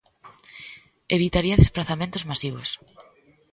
[1.17, 2.69] Evitaría desprazamentos masivos.